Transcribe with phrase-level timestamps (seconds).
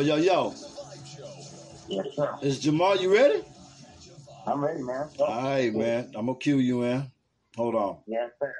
[0.00, 0.54] Yo, yo, yo.
[1.88, 2.38] Yes, sir.
[2.40, 3.44] Is Jamal, you ready?
[4.46, 5.10] I'm ready, man.
[5.18, 6.10] All right, man.
[6.16, 7.04] I'm gonna cue you in.
[7.54, 7.98] Hold on.
[8.06, 8.54] Yes, sir.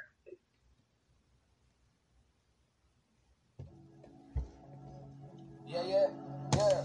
[5.66, 6.07] Yeah, yeah,
[6.53, 6.83] yeah.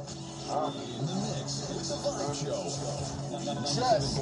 [3.73, 4.19] Just.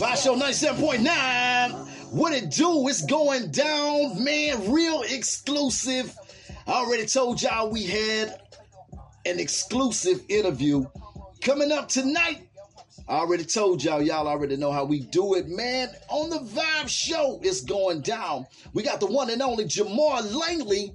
[0.00, 2.12] Vibe Show 97.9.
[2.12, 2.86] What it do?
[2.88, 4.70] It's going down, man.
[4.70, 6.14] Real exclusive.
[6.66, 8.40] I already told y'all we had
[9.26, 10.84] an exclusive interview
[11.40, 12.48] coming up tonight.
[13.08, 15.88] I already told y'all, y'all already know how we do it, man.
[16.08, 18.46] On the Vibe Show, it's going down.
[18.72, 20.94] We got the one and only Jamar Langley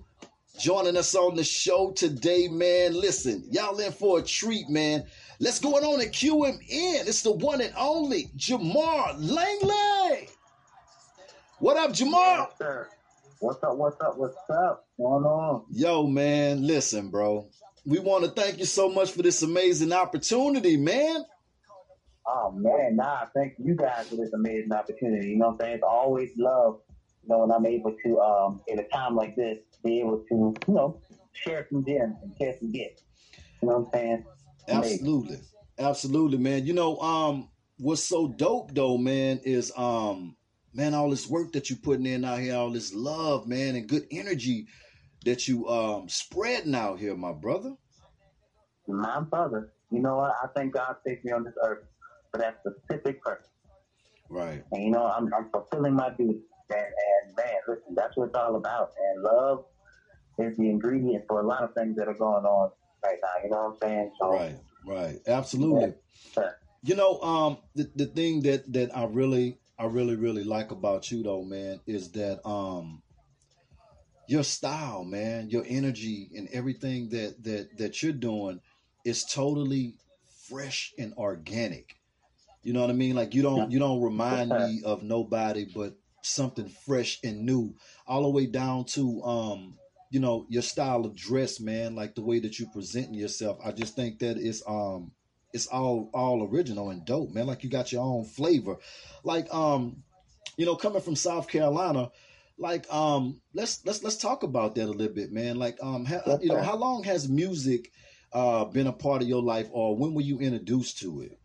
[0.57, 2.99] joining us on the show today, man.
[2.99, 5.05] Listen, y'all in for a treat, man.
[5.39, 7.07] Let's go on and cue him in.
[7.07, 10.29] It's the one and only Jamar Langley.
[11.59, 12.49] What up, Jamar?
[12.59, 12.85] Yes.
[13.39, 13.77] What's up?
[13.77, 14.17] What's up?
[14.17, 14.85] What's up?
[14.97, 15.63] What's going on?
[15.71, 17.47] Yo, man, listen, bro.
[17.89, 21.25] We want to thank you so much for this amazing opportunity, man.
[22.27, 25.29] Oh man, nah, thank you guys for this amazing opportunity.
[25.29, 25.73] You know what I'm saying?
[25.77, 26.81] It's always love,
[27.23, 30.53] you know, when I'm able to, um, in a time like this, be able to,
[30.67, 31.01] you know,
[31.33, 33.01] share some gems and share some gifts.
[33.59, 34.25] You know what I'm saying?
[34.67, 34.93] Amazing.
[34.93, 35.37] Absolutely.
[35.79, 36.67] Absolutely, man.
[36.67, 40.35] You know, um, what's so dope though, man, is um,
[40.75, 43.89] man, all this work that you're putting in out here, all this love, man, and
[43.89, 44.67] good energy
[45.29, 47.75] that you um spreading out here, my brother.
[48.87, 50.31] My brother, you know what?
[50.43, 51.85] I think God placed me on this earth
[52.31, 53.45] for that specific purpose.
[54.29, 54.63] Right.
[54.71, 56.39] And you know, I'm, I'm fulfilling my duty.
[56.71, 58.89] And, and man, listen, that's what it's all about.
[59.13, 59.65] And love
[60.39, 62.71] is the ingredient for a lot of things that are going on
[63.03, 63.43] right now.
[63.43, 64.11] You know what I'm saying?
[64.19, 64.55] So, Right.
[64.85, 65.19] Right.
[65.27, 65.93] Absolutely.
[66.35, 66.49] Yeah.
[66.81, 71.11] You know, um, the the thing that that I really I really really like about
[71.11, 73.03] you though, man, is that um,
[74.29, 78.61] your style, man, your energy and everything that that that you're doing
[79.03, 79.95] is totally
[80.47, 81.95] fresh and organic.
[82.61, 83.15] You know what I mean?
[83.15, 87.73] Like you don't you don't remind me of nobody but something fresh and new,
[88.05, 89.79] all the way down to um,
[90.11, 93.57] you know, your style of dress, man, like the way that you presenting yourself.
[93.65, 95.11] I just think that it's um
[95.53, 97.47] it's all all original and dope, man.
[97.47, 98.77] Like you got your own flavor.
[99.23, 100.03] Like um,
[100.55, 102.11] you know, coming from South Carolina,
[102.59, 105.57] like um, let's let's let's talk about that a little bit, man.
[105.57, 107.91] Like um, ha, Yes, you know, how long has music
[108.33, 111.39] uh been a part of your life, or when were you introduced to it?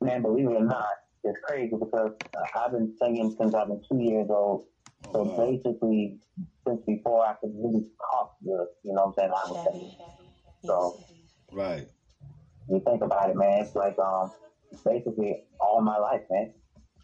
[0.00, 0.86] Man, believe it or not,
[1.24, 4.66] it's crazy because uh, I've been singing since I've been two years old.
[5.14, 5.36] So Oh, wow.
[5.36, 6.18] basically,
[6.66, 9.30] since before I could really talk good, you know what I'm saying?
[9.30, 9.92] I was singing.
[10.66, 11.00] So
[11.52, 11.88] Right,
[12.68, 14.30] you think about it, man, it's like um,
[14.84, 16.52] basically all my life, man.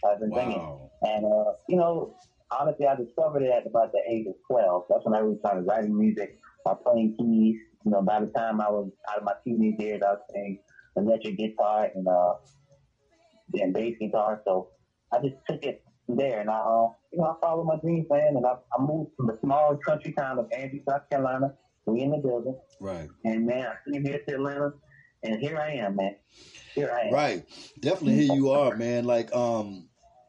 [0.09, 0.69] I've been singing.
[0.69, 2.15] wow, And, uh, you know,
[2.51, 4.85] honestly, I discovered it at about the age of 12.
[4.89, 7.57] That's when I really started writing music by playing keys.
[7.85, 10.59] You know, by the time I was out of my teenage years, I was playing
[10.97, 12.35] electric guitar and, uh,
[13.55, 14.43] and bass guitar.
[14.45, 14.71] So
[15.13, 18.07] I just took it from there and I, uh, you know, I followed my dreams,
[18.11, 18.35] man.
[18.37, 21.55] And I, I moved from the small country town of Andrew, South Carolina.
[21.87, 22.59] We in the building.
[22.81, 24.73] right, And, man, I came here to Atlanta.
[25.23, 26.17] And here I am, man.
[26.75, 27.15] Here I am.
[27.15, 27.45] right.
[27.81, 29.05] Definitely, here you are, man.
[29.05, 29.89] Like um,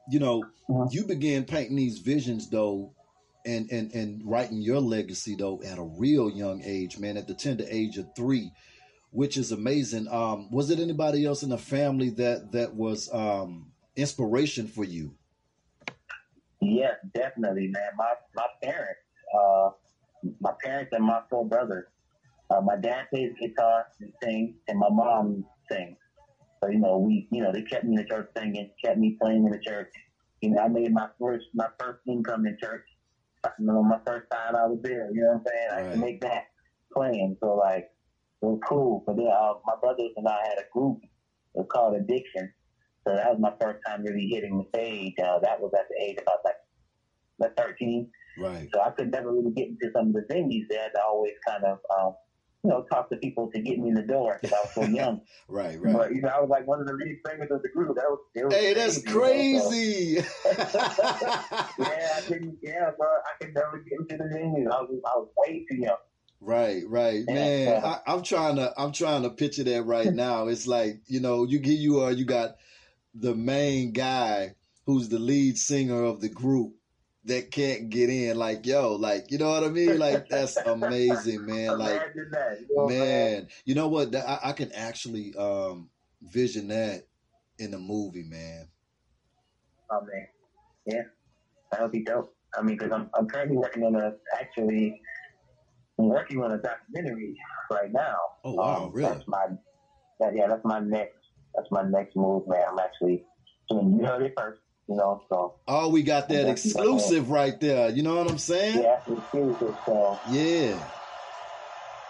[0.09, 0.93] you know, Mhm.
[0.93, 2.93] you began painting these visions though.
[3.45, 7.33] And, and, and writing your legacy though at a real young age, man, at the
[7.33, 8.51] tender age of three,
[9.11, 10.09] which is amazing.
[10.09, 15.15] Um, was it anybody else in the family that that was um, inspiration for you?
[16.61, 17.91] Yes, definitely, man.
[17.97, 19.01] My my parents,
[19.37, 19.69] uh,
[20.41, 21.85] my parents and my four brothers.
[22.49, 25.97] Uh, my dad plays guitar and sings, and my mom sings.
[26.63, 29.15] So you know, we you know they kept me in the church singing, kept me
[29.21, 29.87] playing in the church.
[30.41, 32.83] You know, I made my first my first income in church.
[33.59, 35.07] You know, my first five dollar bill.
[35.13, 35.67] You know what I'm saying?
[35.71, 35.91] I Right.
[35.91, 36.43] can make that
[36.95, 37.35] playing.
[37.43, 37.85] So like,
[38.41, 39.03] it was cool.
[39.05, 40.97] But then uh, my brothers and I had a group.
[41.03, 42.49] It was called Addiction.
[43.07, 45.13] So that was my first time really hitting the stage.
[45.23, 46.55] Uh, that was at the age of about like,
[47.39, 48.05] like 13.
[48.39, 50.89] Right, So I could never really get into some of the venues there.
[50.95, 52.11] I always kind of um,
[52.63, 54.81] you know, talk to people to get me in the door because I was so
[54.95, 55.21] young.
[55.47, 55.93] right, right.
[55.93, 57.95] But you know, I was like one of the lead singers of the group.
[57.95, 60.15] That was, it was Hey, that's crazy.
[60.15, 61.07] you know, so- crazy.
[61.79, 62.57] yeah, I couldn't.
[62.61, 64.69] Yeah, bro, I could never get into the venue.
[64.69, 65.97] I was, I was way too young.
[66.39, 67.83] Right, right, Yeah, man.
[67.83, 70.47] I, I'm trying to, I'm trying to picture that right now.
[70.47, 72.57] It's like you know, you get you are, you got
[73.15, 74.55] the main guy
[74.85, 76.75] who's the lead singer of the group
[77.25, 78.37] that can't get in.
[78.37, 79.97] Like, yo, like you know what I mean?
[79.99, 81.77] Like that's amazing, man.
[81.77, 82.57] Like, Imagine that.
[82.61, 83.33] You know what I'm saying?
[83.33, 84.15] man, you know what?
[84.15, 85.89] I, I can actually um
[86.21, 87.07] vision that
[87.59, 88.67] in the movie, man.
[89.89, 90.27] Oh man,
[90.85, 91.03] yeah,
[91.71, 92.33] that would be dope.
[92.57, 95.01] I mean, because I'm I'm currently working on a actually
[95.99, 97.35] I'm working on a documentary
[97.71, 98.17] right now.
[98.43, 99.09] Oh wow, Um, really?
[99.09, 99.47] That's my
[100.19, 101.15] that yeah, that's my next
[101.55, 102.63] that's my next move, man.
[102.69, 103.23] I'm actually
[103.69, 103.97] doing.
[103.99, 105.21] You heard it first, you know.
[105.29, 107.89] So Oh, we got that exclusive right there.
[107.89, 108.81] You know what I'm saying?
[108.83, 109.75] yeah, exclusive.
[109.85, 110.75] So Yeah.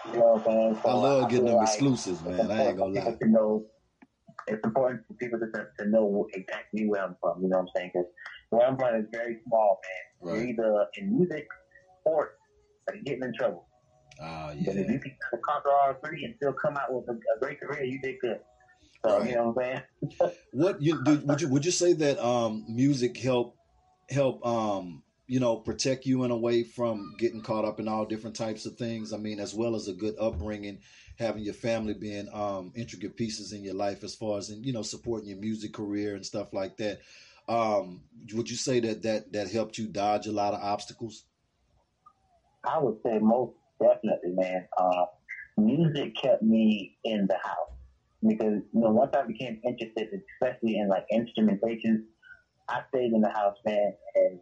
[0.06, 0.82] you know what I'm saying.
[0.86, 2.52] So I love getting them like exclusives, man.
[2.52, 3.16] I ain't gonna lie.
[3.26, 3.66] know,
[4.48, 7.42] it's important for people to, to know exactly where I'm from.
[7.44, 7.92] You know what I'm saying?
[7.94, 8.08] Because
[8.50, 10.36] where I'm from is very small, man.
[10.36, 10.50] You're Right.
[10.50, 11.48] either in music,
[12.02, 12.34] sports,
[12.88, 13.68] or you're getting in trouble.
[14.22, 15.12] Ah, But if you can
[15.46, 18.40] conquer all three and still come out with a, a great career, you did good.
[19.06, 19.30] So Right.
[19.30, 19.82] you know what I'm
[20.22, 20.32] saying?
[20.52, 23.58] What you do, would you would you say that um music help
[24.10, 28.06] help um you know protect you in a way from getting caught up in all
[28.06, 29.14] different types of things?
[29.14, 30.80] I mean, as well as a good upbringing,
[31.20, 34.74] having your family being um intricate pieces in your life as far as in, you
[34.74, 37.00] know supporting your music career and stuff like that.
[37.50, 38.04] Um,
[38.34, 41.26] would you say that that that helped you dodge a lot of obstacles?
[42.64, 44.68] I would say most definitely, man.
[44.78, 45.06] Uh,
[45.58, 47.77] music kept me in the house
[48.28, 50.08] because you know once I became interested,
[50.42, 52.04] especially in like instrumentation,
[52.70, 54.40] I stayed in the house, man, and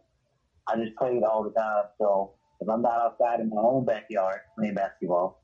[0.68, 1.84] I just played all the time.
[1.98, 5.38] So if I'm not outside in my own backyard playing basketball,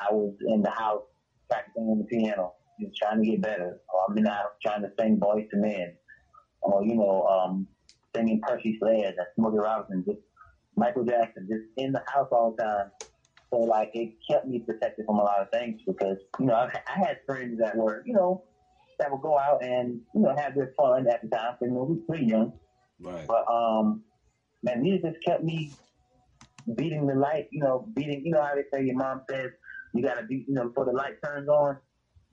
[0.00, 1.02] I was in the house
[1.50, 3.80] practicing on the piano, just trying to get better.
[3.92, 5.92] Or I'm in the house trying to sing Boyz II Men,
[6.62, 7.66] or you know, um,
[8.14, 10.20] singing Percy Sledge and Smokey Robinson, just
[10.76, 12.90] Michael Jackson, just in the house all the time.
[13.52, 16.66] So like it kept me protected from a lot of things because you know I,
[16.86, 18.40] I had friends that were you know
[18.98, 21.54] that would go out and you know have their fun at the time.
[21.60, 22.52] You know, we were pretty young,
[23.00, 23.26] Right.
[23.26, 24.00] but um,
[24.62, 25.70] man, music just kept me
[26.76, 27.46] beating the light.
[27.50, 28.20] You know, beating.
[28.24, 29.48] You know how they say your mom says
[29.94, 31.76] you gotta be you know before the light turns on,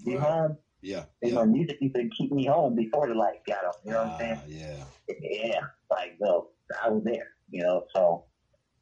[0.04, 0.22] be Right.
[0.22, 0.56] home.
[0.82, 1.06] Yeah.
[1.22, 1.36] You Yeah.
[1.36, 3.72] know, music used to keep me home before the light got on.
[3.84, 4.38] You know what I'm saying?
[4.42, 4.84] Ah, yeah.
[5.20, 5.60] Yeah,
[5.92, 6.44] like no,
[6.84, 7.28] I was there.
[7.50, 8.24] You know, so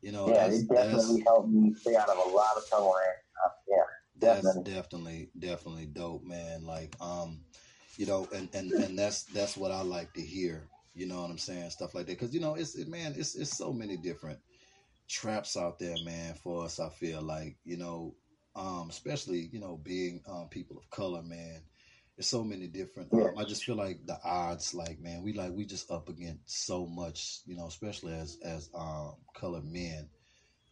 [0.03, 2.67] You know, yeah, that's, it that's definitely helped me stay out of a lot of
[2.67, 2.93] trouble.
[2.93, 3.83] Uh, yeah,
[4.19, 4.73] that's definitely.
[4.73, 7.39] definitely definitely dope man like um
[7.97, 11.29] you know and and and that's that's what i like to hear you know what
[11.29, 13.97] i'm saying stuff like that because you know it's it, man it's it's so many
[13.97, 14.39] different
[15.09, 18.13] traps out there man for us i feel like you know
[18.55, 21.61] um especially you know being um people of color man
[22.17, 25.51] there's so many different um, i just feel like the odds like man we like
[25.53, 30.09] we just up against so much you know especially as as um colored men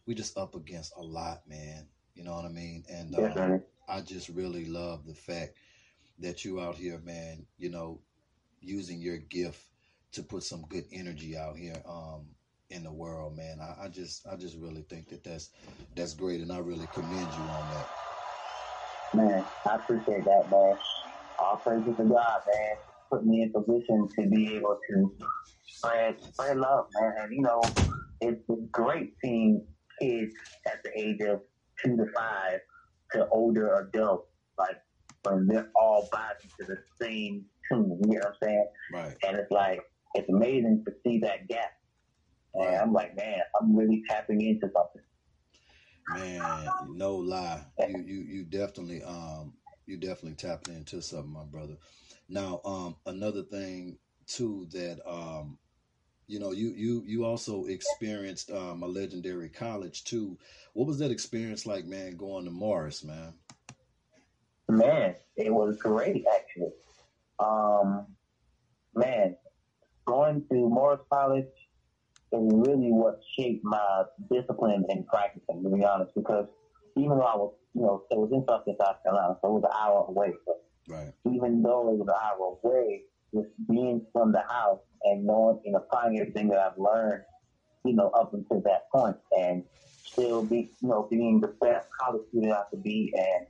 [0.06, 3.58] we just up against a lot man you know what i mean and um.
[3.88, 5.54] I just really love the fact
[6.20, 8.00] that you out here, man, you know,
[8.60, 9.62] using your gift
[10.12, 12.26] to put some good energy out here um
[12.70, 13.58] in the world, man.
[13.60, 15.50] I, I just I just really think that that's
[15.94, 17.88] that's great and I really commend you on that.
[19.14, 20.76] Man, I appreciate that, man.
[21.42, 22.76] All praises to God, man.
[23.10, 25.12] Put me in position to be able to
[25.76, 27.12] spread spread love, man.
[27.18, 27.60] And you know,
[28.20, 28.40] it's,
[28.70, 29.66] great seeing
[30.00, 30.32] kids
[30.66, 31.40] at the age of
[31.82, 32.60] two to five
[33.12, 34.76] to older adults, like
[35.24, 38.00] when they're all vibing to the same tune.
[38.08, 38.68] You know what I'm saying?
[38.92, 39.16] Right.
[39.26, 39.80] And it's like
[40.14, 41.72] it's amazing to see that gap.
[42.54, 45.02] And I'm like, man, I'm really tapping into something.
[46.08, 47.64] Man, no lie.
[47.88, 49.54] You you you definitely um
[49.86, 51.76] you definitely tapped into something, my brother.
[52.28, 55.58] Now, um another thing too that um
[56.26, 60.38] you know you you you also experienced um a legendary college too.
[60.72, 63.34] What was that experience like, man, going to Morris, man?
[64.68, 66.72] Man, it was great actually.
[67.38, 68.06] Um,
[68.94, 69.36] man,
[70.06, 71.44] going to Morris College
[72.32, 76.46] is really what shaped my discipline in practicing, to be honest, because
[76.96, 79.62] even though I was, you know, it was in Southern South Carolina, so it was
[79.64, 80.32] an hour away.
[80.46, 80.56] But
[80.88, 81.12] Right.
[81.32, 83.00] even though it was an hour away,
[83.34, 87.22] just being from the house and knowing and applying everything that I've learned,
[87.84, 89.62] you know, up until that point, and
[90.12, 93.46] still be, you know, being the best college student I could be, and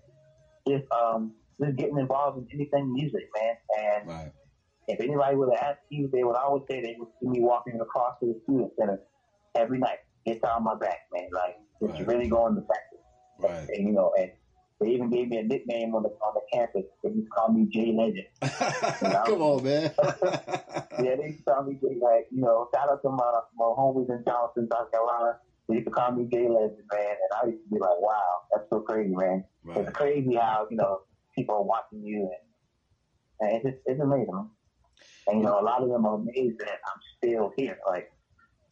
[0.68, 3.54] just um, just getting involved in anything music, man.
[3.78, 4.30] And Right.
[4.88, 7.78] if anybody would have asked you, they would always say they would see me walking
[7.80, 8.98] across to the student center
[9.56, 11.28] every night, guitar on my back, man.
[11.32, 12.06] Like just Right.
[12.06, 12.91] really going to practice,
[13.42, 13.68] Right.
[13.68, 14.30] and you know, and
[14.80, 16.84] They even gave me a nickname on the on the campus.
[17.02, 18.26] They used to call me Jay Legend.
[19.26, 19.92] Come on, man.
[21.04, 21.96] yeah, they used to call me Jay.
[22.00, 25.38] Like you know, shout out to my my homies in Charleston, South Carolina.
[25.68, 28.42] They used to call me Jay Legend, man, and I used to be like, wow,
[28.50, 29.44] that's so crazy, man.
[29.64, 29.78] right.
[29.78, 31.00] It's crazy how you know
[31.36, 32.28] people are watching you,
[33.40, 34.50] and, and it's just it's amazing.
[35.28, 37.78] And you know, a lot of them are amazed that I'm still here.
[37.86, 38.10] Like,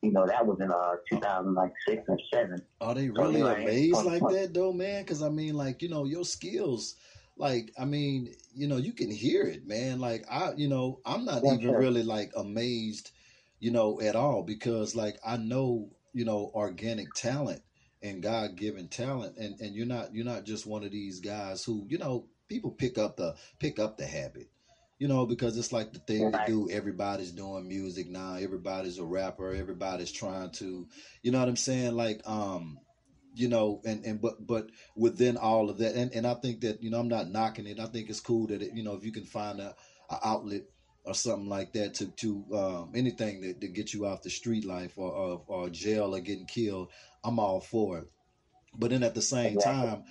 [0.02, 2.60] you know, that was in uh 2006 or seven.
[2.80, 5.02] Are they really you know, amazed like that though, man?
[5.02, 6.94] Because I mean, like you know, your skills,
[7.36, 9.98] like I mean, you know, you can hear it, man.
[10.00, 11.78] Like I, you know, I'm not Yeah, even sure.
[11.78, 13.10] really like amazed,
[13.58, 17.60] you know, at all because like I know, you know, organic talent
[18.02, 21.64] and God given talent, and and you're not you're not just one of these guys
[21.64, 24.48] who you know people pick up the pick up the habit.
[25.00, 26.70] You know, because it's like the thing to do.
[26.70, 28.34] Everybody's doing music now.
[28.34, 29.54] Everybody's a rapper.
[29.54, 30.86] Everybody's trying to,
[31.22, 31.96] you know what I'm saying?
[31.96, 32.78] Like, um,
[33.34, 36.82] you know, and and but but within all of that, and and I think that
[36.82, 37.80] you know I'm not knocking it.
[37.80, 39.74] I think it's cool that it, you know if you can find a,
[40.10, 40.62] a outlet
[41.04, 44.64] or something like that to to um, anything that to get you off the street
[44.64, 46.90] life or, or or jail or getting killed,
[47.24, 48.04] I'm all for it.
[48.76, 50.04] But then at the same time,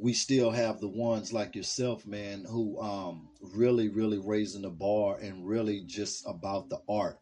[0.00, 5.18] we still have the ones like yourself, man, who um really really raising the bar
[5.18, 7.18] and really just about the art.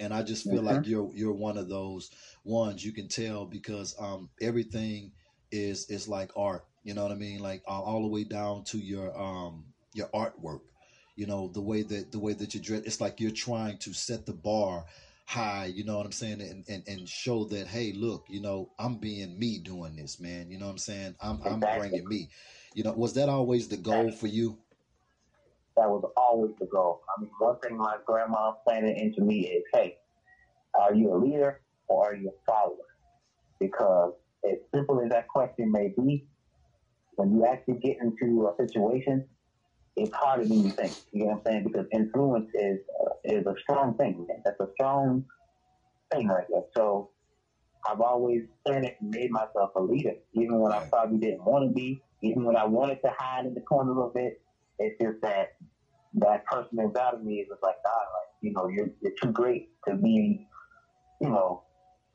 [0.00, 0.64] And I just feel Mhm.
[0.64, 2.10] like you're you're one of those
[2.44, 5.12] ones you can tell because um everything
[5.50, 6.64] is is like art.
[6.84, 7.40] You know what I mean?
[7.40, 10.60] Like all, all the way down to your um your artwork.
[11.16, 12.82] You know the way that the way that you dress.
[12.84, 14.84] It's like you're trying to set the bar
[15.28, 15.66] high.
[15.66, 16.40] You know what I'm saying?
[16.40, 20.50] And and, and show that hey, look, you know I'm being me doing this, man.
[20.50, 21.16] You know what I'm saying?
[21.20, 22.30] I'm I'm bringing me.
[22.74, 24.58] You know, was that always the goal for you?
[25.76, 27.02] That was always the goal.
[27.14, 29.98] I mean, one thing my grandma planted into me is, hey,
[30.80, 32.76] are you a leader or are you a follower?
[33.60, 36.26] Because as simple as that question may be,
[37.16, 39.24] when you actually get into a situation,
[39.98, 40.92] it's harder than you think.
[41.12, 41.64] You know what I'm saying?
[41.64, 44.26] Because influence is uh, is a strong thing.
[44.28, 44.38] Man.
[44.44, 45.24] That's a strong
[46.12, 46.62] thing right there.
[46.76, 47.08] So
[47.88, 51.72] I've always planted and made myself a leader, even when I probably didn't want to
[51.72, 54.34] be, even when I wanted to hide in the corner a little bit.
[54.78, 55.48] It's just that
[56.14, 59.32] that person inside of me is just like, God, like, you know, you're, you're too
[59.32, 60.38] great to be,
[61.20, 61.62] you know,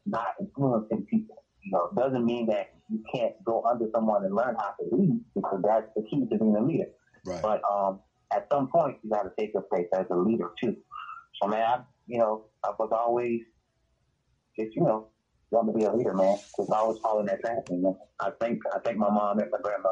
[0.05, 1.35] not influencing people.
[1.63, 4.95] You know, it doesn't mean that you can't go under someone and learn how to
[4.95, 6.85] lead because that's the key to being a leader.
[7.25, 7.41] Right.
[7.41, 8.01] But um,
[8.33, 10.75] at some point, you got to take your place as a leader too.
[11.41, 13.41] So man, I, you know, I was always
[14.59, 15.07] just, you know,
[15.51, 16.37] want to be a leader, man.
[16.57, 17.97] Because I was following that path, you know.
[18.19, 19.89] I think I think my mom and my grandma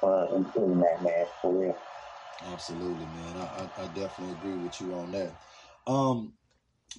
[0.00, 1.74] for instilling that, man, for real.
[2.52, 3.36] Absolutely, man.
[3.36, 5.36] I, I, I definitely agree with you on that.
[5.86, 6.34] Um,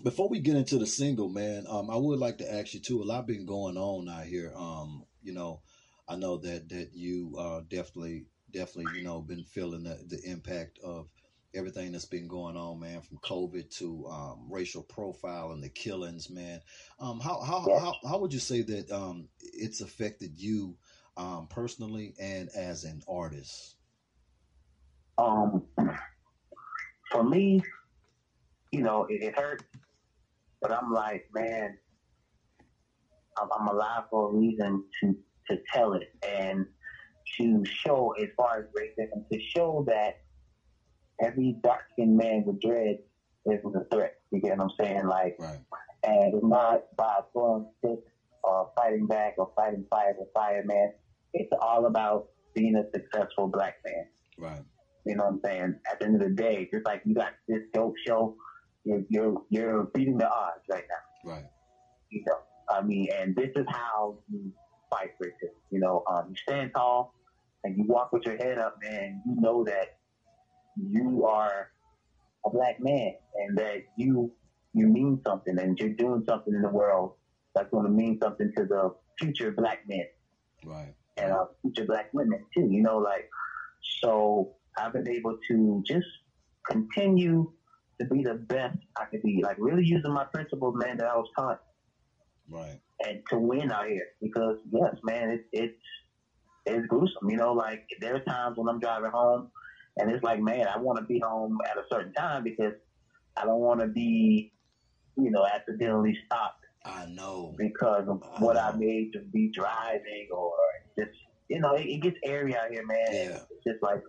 [0.03, 3.01] before we get into the single, man, um, I would like to ask you too.
[3.01, 4.53] A lot been going on out here.
[4.55, 5.61] Um, you know,
[6.07, 10.79] I know that that you uh definitely, definitely, you know, been feeling the, the impact
[10.83, 11.09] of
[11.53, 16.29] everything that's been going on, man, from COVID to um, racial profile and the killings,
[16.29, 16.61] man.
[16.99, 17.79] Um, how how, Yeah.
[17.79, 20.77] how how would you say that um it's affected you
[21.17, 23.75] um personally and as an artist?
[25.17, 25.63] Um,
[27.11, 27.61] for me,
[28.71, 29.65] you know, it, it hurts,
[30.61, 31.77] but I'm like, man,
[33.37, 35.15] I'm, I'm alive for a reason to
[35.49, 36.65] to tell it and
[37.37, 40.21] to show, as far as racism, to show that
[41.23, 42.99] every dark skinned man with dread
[43.45, 44.15] isn't a threat.
[44.31, 45.05] You get what I'm saying?
[45.07, 45.59] Like, Right.
[46.03, 48.11] and it's not by throwing sticks
[48.43, 50.93] or fighting back or fighting fire with fire, man.
[51.33, 54.07] It's all about being a successful black man.
[54.37, 54.61] Right.
[55.05, 55.75] You know what I'm saying?
[55.91, 58.35] At the end of the day, just like you got this dope show,
[58.83, 61.31] you're you're, you're beating the odds right now.
[61.31, 61.45] Right.
[62.09, 62.37] You know,
[62.69, 64.51] I mean, and this is how you
[64.89, 65.53] fight racism.
[65.71, 67.13] You know, um, you stand tall
[67.63, 69.21] and you walk with your head up, man.
[69.25, 69.87] You know that
[70.75, 71.67] you are
[72.45, 74.29] a black man and that you
[74.73, 77.11] you mean something and you're doing something in the world
[77.53, 78.89] that's going to mean something to the
[79.19, 80.05] future black men
[80.65, 80.93] Right.
[81.17, 82.67] and uh, future black women too.
[82.69, 83.25] You know, like
[84.01, 86.05] so I've been able to just
[86.69, 87.45] continue
[87.99, 91.15] to be the best I could be, like really using my principles, man, that I
[91.15, 91.57] was taught,
[92.49, 92.79] Right.
[93.05, 94.07] and to win out here.
[94.21, 95.73] Because yes, man, it's it's
[96.65, 97.29] it's gruesome.
[97.29, 99.51] You know, like there are times when I'm driving home,
[99.97, 102.73] and it's like, man, I want to be home at a certain time because
[103.37, 104.53] I don't want to be,
[105.17, 107.53] you know, accidentally stopped I know.
[107.57, 110.53] because of what I made to be driving or
[110.97, 111.11] just
[111.47, 112.97] you know it, it gets airy out here, man.
[113.11, 113.39] Yeah.
[113.51, 114.01] It's just like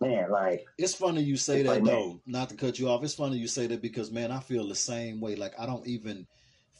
[0.00, 2.20] man, like It's funny you say that like, though.
[2.26, 3.02] Not to cut you off.
[3.02, 5.36] It's funny you say that because man, I feel the same way.
[5.36, 6.26] Like I don't even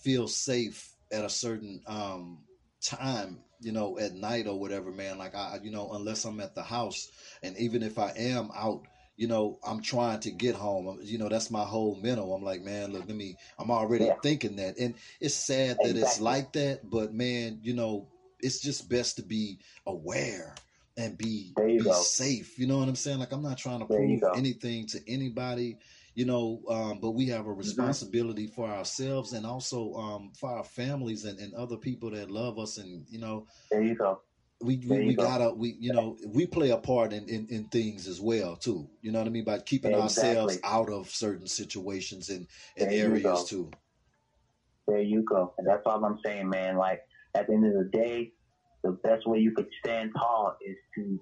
[0.02, 2.38] feel safe at a certain um
[2.82, 5.18] time, you know, at night or whatever, man.
[5.18, 7.10] Like I, you know, unless I'm at the house,
[7.42, 8.82] and even if I am out,
[9.16, 10.98] you know, I'm trying to get home.
[11.02, 12.34] You know, that's my whole mental.
[12.34, 13.36] I'm like, man, look, let me.
[13.58, 14.14] I'm already Yeah.
[14.22, 16.88] thinking that, and it's sad that it's like that.
[16.88, 18.08] But man, you know,
[18.40, 20.54] it's just best to be aware
[20.96, 21.92] and be be go.
[21.92, 22.58] safe.
[22.58, 23.18] You know what I'm saying?
[23.18, 25.78] Like I'm not trying to There prove anything to anybody.
[26.16, 27.37] You know, um, but we Mm-hmm.
[27.37, 32.11] have a responsibility for ourselves and also um, for our families and, and other people
[32.12, 32.78] that love us.
[32.78, 34.23] And you know, There you go.
[34.62, 35.26] we we, we go.
[35.26, 38.88] gotta we you know we play a part in, in in things as well too.
[39.02, 42.92] You know what I mean by keeping ourselves out of certain situations and, and There
[42.92, 43.70] areas too.
[44.88, 45.54] There you go.
[45.58, 46.76] And that's all I'm saying, man.
[46.76, 47.00] Like
[47.37, 48.32] at the end of the day,
[48.85, 51.20] the best way you could stand tall is to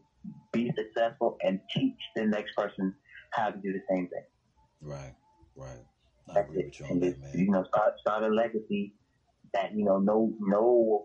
[0.53, 2.95] be successful and teach the next person
[3.33, 4.25] how to do the same thing.
[4.85, 5.13] Right,
[5.57, 5.85] right.
[6.29, 6.65] I That's agree it.
[6.67, 7.31] with you on that, man.
[7.35, 8.93] you know, start start a legacy
[9.55, 11.05] that you know no no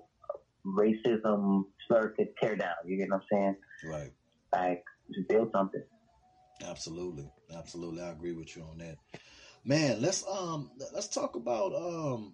[0.66, 2.74] racism slur could tear down.
[2.86, 3.54] You get what I'm saying?
[3.86, 4.12] Right.
[4.54, 4.80] Like
[5.14, 5.82] just build something.
[6.64, 8.02] Absolutely, absolutely.
[8.02, 8.98] I agree with you on that.
[9.64, 12.34] Man, let's um let's talk about um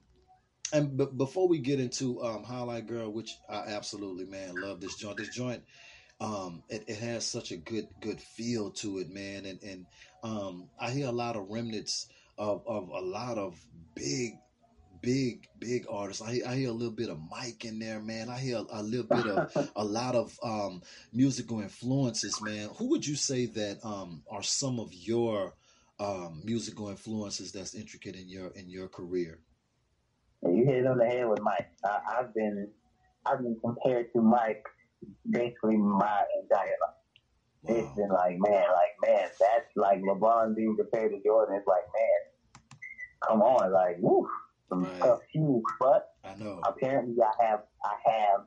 [0.73, 4.95] and b- before we get into um highlight girl, which I absolutely man love this
[4.95, 5.17] joint.
[5.17, 5.61] This joint
[6.19, 9.85] um it, it has such a good good feel to it, man, and and
[10.23, 12.07] um I hear a lot of remnants
[12.37, 13.59] of of a lot of
[13.95, 14.33] big
[15.01, 16.21] big big artists.
[16.21, 18.29] I, I hear a little bit of Mike in there, man.
[18.29, 20.81] I hear a, a little bit of a lot of um,
[21.13, 22.69] musical influences, man.
[22.77, 25.53] Who would you say that um, are some of your
[25.99, 29.39] um, musical influences that's intricate in your in your career?
[30.43, 31.69] You hit it on the head with Mike.
[31.83, 32.69] I, I've been
[33.25, 34.65] I've been compared to Mike
[35.29, 36.95] basically my entire life.
[37.63, 37.75] Wow.
[37.75, 41.55] It's been like, man, like man, that's like LeBron being compared to Jordan.
[41.55, 42.61] It's like, man,
[43.27, 44.27] come on, like, woo,
[44.69, 44.99] some Right.
[45.01, 45.63] tough shoes.
[45.79, 46.61] But I know.
[46.67, 48.41] apparently, I have, I have,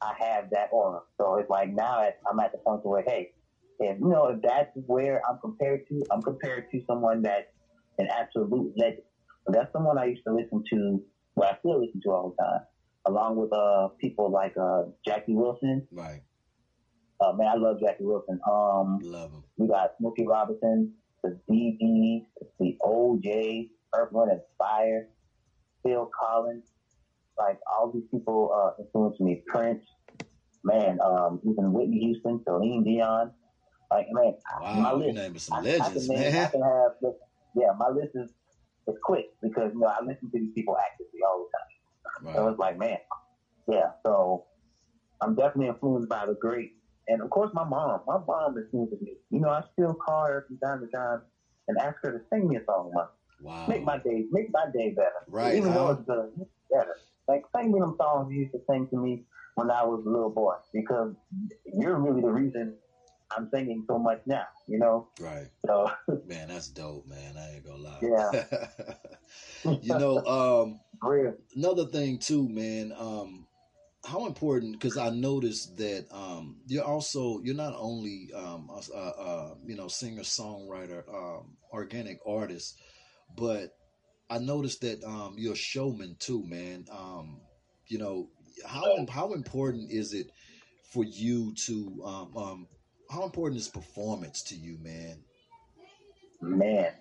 [0.00, 1.00] I have that aura.
[1.18, 3.32] So it's like now I'm at the point where, hey,
[3.80, 7.46] if you know, if that's where I'm compared to, I'm compared to someone that's
[7.98, 9.02] an absolute legend.
[9.48, 11.02] That's someone I used to listen to,
[11.36, 12.60] well, I still listen to all the time,
[13.06, 15.86] along with uh people like uh Jackie Wilson.
[15.92, 16.22] Right.
[17.20, 18.38] Uh, man, I love Jackie Wilson.
[18.50, 19.44] Um, Love them.
[19.56, 20.92] we got Smokey Robinson,
[21.22, 22.26] the DBs,
[22.60, 25.08] the OJ, Earth, Wind and Fire,
[25.82, 26.66] Phil Collins.
[27.38, 29.42] Like all these people uh, influenced me.
[29.46, 29.82] Prince,
[30.62, 33.32] man, um, even Whitney Houston, Celine Dion.
[33.90, 35.18] Like man, my Wow, you list.
[35.18, 37.12] I, some I legends, can name, I can have,
[37.54, 38.30] yeah, my list is
[38.88, 41.75] is quick because you know I listen to these people actively all the time.
[42.22, 42.50] So Right.
[42.50, 42.96] it's like, man,
[43.68, 43.88] yeah.
[44.06, 44.44] So
[45.22, 46.70] I'm definitely influenced by the great,
[47.08, 48.00] and of course my mom.
[48.06, 49.16] My mom influences me.
[49.30, 51.18] You know, I still call her from time to time
[51.68, 52.90] and ask her to sing me a song.
[52.94, 53.06] Like,
[53.40, 53.66] Wow.
[53.68, 55.10] make my day, make my day better.
[55.28, 56.96] Right, Even though it's it better.
[57.28, 59.22] Like sing me them songs you used to sing to me
[59.56, 61.12] when I was a little boy, because
[61.66, 62.74] you're really the reason
[63.34, 64.44] I'm singing so much now.
[64.66, 65.48] You know, Right.
[65.66, 65.90] so
[66.26, 67.36] Man, that's dope, man.
[67.36, 67.98] I ain't gonna lie.
[68.02, 68.44] Yeah.
[69.82, 71.34] you know, um, real.
[71.54, 72.92] another thing too, man.
[72.96, 73.46] Um,
[74.04, 74.72] how important?
[74.72, 79.76] Because I noticed that um, you're also you're not only um, a, a, a you
[79.76, 82.78] know singer songwriter, um, organic artist,
[83.36, 83.76] but
[84.30, 86.86] I noticed that um, you're a showman too, man.
[86.90, 87.40] Um,
[87.88, 88.28] you know
[88.66, 90.30] how how important is it
[90.92, 92.66] for you to um, um,
[93.10, 95.16] how important is performance to you, man?
[96.42, 96.92] man,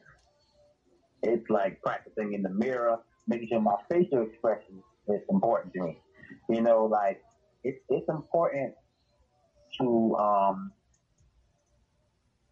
[1.22, 6.00] it's like practicing in the mirror, making sure my facial expression is important to me.
[6.50, 7.22] You know, like
[7.64, 8.74] it's it's important
[9.80, 10.72] to um,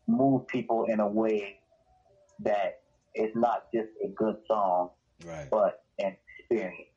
[0.07, 1.59] move people in a way
[2.39, 2.81] that
[3.15, 4.89] it's not just a good song,
[5.25, 5.47] Right.
[5.49, 6.89] but an experience.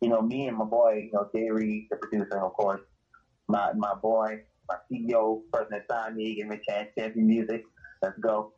[0.00, 2.82] You know, me and my boy, you know, Derry, the producer, of course,
[3.48, 7.62] my my boy, my CEO, person that signed me, gave me a chance, champion music.
[8.02, 8.52] Let's go.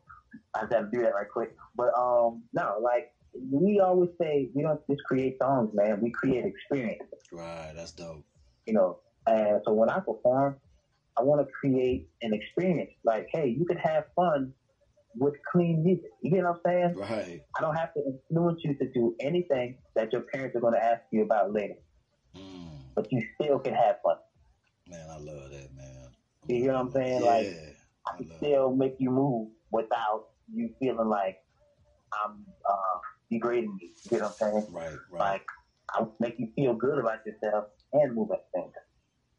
[0.55, 1.55] I just had to do that right quick.
[1.75, 3.11] But um, no, like
[3.51, 6.01] we always say, we don't just create songs, man.
[6.01, 7.01] We create experience.
[7.31, 7.71] Right.
[7.75, 8.23] That's dope.
[8.65, 10.57] You know, and so when I perform,
[11.17, 12.91] I want to create an experience.
[13.03, 14.53] Like, hey, you can have fun
[15.15, 16.05] with clean music.
[16.21, 16.95] You get what I'm saying?
[16.95, 17.41] Right.
[17.57, 20.83] I don't have to influence you to do anything that your parents are going to
[20.83, 21.75] ask you about later,
[22.37, 24.17] Mm, but you still can have fun.
[24.87, 25.78] man, I love that, man.
[26.49, 27.21] You hear what I'm saying?
[27.21, 27.29] Yeah.
[27.29, 27.45] Like,
[28.07, 31.37] I I can love still make you move without you feeling like
[32.25, 33.89] I'm uh, degrading you.
[34.03, 34.65] You get what I'm saying?
[34.71, 35.19] Right, right.
[35.19, 35.45] Like,
[35.91, 38.73] I make you feel good about yourself and move at the same time.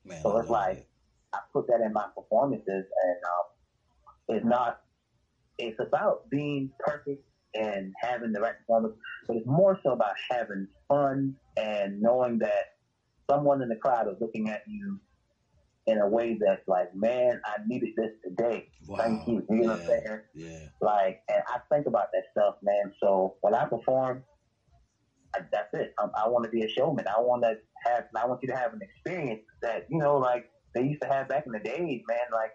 [0.05, 0.87] Man, So I it's like that.
[1.33, 4.81] I put that in my performances, and um, it's not.
[5.59, 7.23] It's about being perfect
[7.55, 8.95] and having the right performance,
[9.27, 12.77] but it's more so about having fun and knowing that
[13.29, 14.99] someone in the crowd is looking at you
[15.91, 18.69] in a way that's like, man, I needed this today.
[18.87, 18.99] Wow.
[19.01, 19.43] Thank you.
[19.51, 20.21] You know what I'm saying?
[20.35, 20.59] Yeah.
[20.81, 22.93] Like, and I think about that stuff, man.
[23.03, 24.25] So when I perform,
[25.35, 25.93] I, that's it.
[25.99, 27.07] I, I want to be a showman.
[27.09, 27.55] I want to
[27.87, 28.05] have.
[28.17, 31.29] I want you to have an experience that you know, like they used to have
[31.29, 32.27] back in the days, man.
[32.33, 32.53] Like,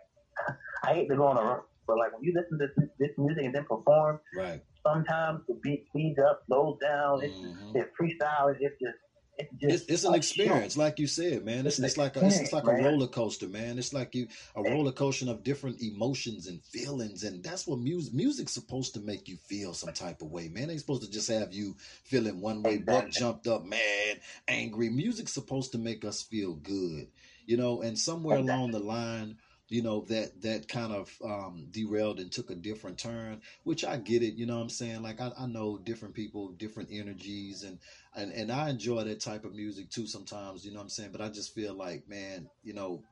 [0.84, 3.10] I hate to go on a run, but like when you listen to this, this
[3.18, 4.62] music and then perform, Right.
[4.86, 7.20] sometimes the beat speeds up, slows down.
[7.24, 7.76] It's Mhm.
[7.76, 8.54] it's freestyle.
[8.60, 8.98] It's just
[9.38, 11.66] it's It's, it's an experience, like you said, man.
[11.66, 13.78] It's, It's like a, it's, like a roller coaster, man.
[13.78, 18.14] It's like you a roller coaster of different emotions and feelings, and that's what music
[18.14, 20.70] music's supposed to make you feel some type of way, man.
[20.70, 24.90] Ain't supposed to just have you feeling one way, buck jumped up, mad, angry.
[24.90, 27.08] Music's supposed to make us feel good,
[27.46, 27.82] you know.
[27.82, 32.50] And somewhere along the line, you know that that kind of um, derailed and took
[32.52, 34.36] a different turn, which I get it.
[34.36, 35.02] You know what I'm saying?
[35.02, 37.80] Like I, I know different people, different energies, and
[38.16, 41.12] and and I enjoy that type of music too sometimes, you know what I'm saying?
[41.12, 43.04] But I just feel like, man, you know,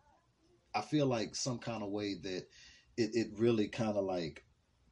[0.76, 2.48] I feel like some kind of way that
[2.98, 4.44] it, it really kind of like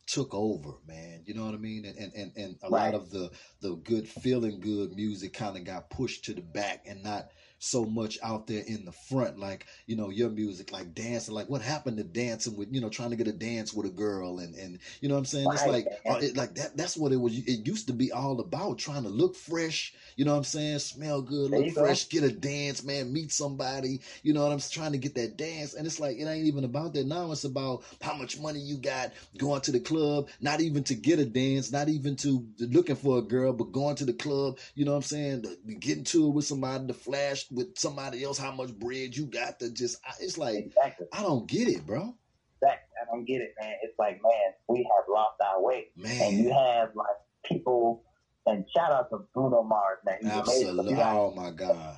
[0.08, 1.24] took over, man.
[1.26, 1.86] You know what I mean?
[1.86, 5.64] And and and, and a lot of the the good feeling good music kind of
[5.64, 7.28] got pushed to the back and not
[7.64, 11.48] so much out there in the front like you know your music like dancing like
[11.48, 14.40] what happened to dancing with you know trying to get a dance with a girl
[14.40, 15.48] and and you know what i'm saying?
[15.54, 18.40] It's like uh, it, like that that's what it was it used to be all
[18.40, 20.80] about trying to look fresh you know what i'm saying?
[20.80, 21.86] Smell good look you go.
[21.86, 25.38] fresh get a dance man meet somebody you know what i'm trying to get that
[25.38, 25.76] dance.
[25.76, 28.78] And it's like it ain't even about that now it's about how much money you
[28.78, 32.96] got going to the club not even to get a dance not even to looking
[32.96, 35.44] for a girl but going to the club you know what i'm saying?
[35.44, 39.60] To, to it with somebody to flash with somebody else how much bread you got
[39.60, 41.06] to just it's like exactly.
[41.14, 42.16] i don't get it bro
[42.62, 43.74] That I don't get it, man.
[43.82, 45.88] It's like, man, we have lost our way.
[45.98, 48.04] and you have like people
[48.46, 50.18] and shout out to Bruno Mars, man.
[50.22, 51.96] He's absolutely You got, oh my god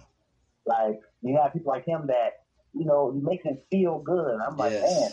[0.65, 4.39] like you have people like him that you know he makes it feel good.
[4.47, 5.09] I'm like, man.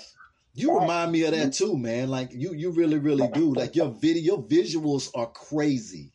[0.52, 2.08] You remind me of that too, man.
[2.08, 3.54] Like you, you really, really do.
[3.60, 6.12] Like your video, your visuals are crazy.